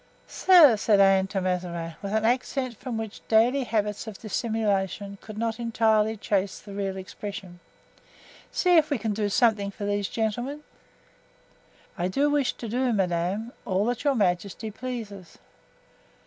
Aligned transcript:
"Sir," 0.27 0.77
said 0.77 0.99
Anne 0.99 1.27
to 1.27 1.39
Mazarin, 1.39 1.93
with 2.01 2.11
an 2.11 2.25
accent 2.25 2.75
from 2.75 2.97
which 2.97 3.21
daily 3.27 3.65
habits 3.65 4.07
of 4.07 4.17
dissimulation 4.17 5.19
could 5.21 5.37
not 5.37 5.59
entirely 5.59 6.17
chase 6.17 6.57
the 6.57 6.73
real 6.73 6.97
expression, 6.97 7.59
"see 8.51 8.77
if 8.77 8.89
we 8.89 8.97
can 8.97 9.13
do 9.13 9.29
something 9.29 9.69
for 9.69 9.85
these 9.85 10.07
gentlemen." 10.09 10.63
"I 11.99 12.07
wish 12.07 12.53
to 12.53 12.67
do, 12.67 12.91
madame, 12.91 13.53
all 13.63 13.85
that 13.85 14.03
your 14.03 14.15
majesty 14.15 14.71
pleases." 14.71 15.37